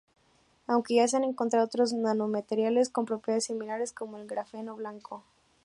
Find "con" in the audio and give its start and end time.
2.89-3.05